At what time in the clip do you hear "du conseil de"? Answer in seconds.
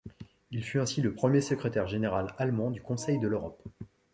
2.71-3.27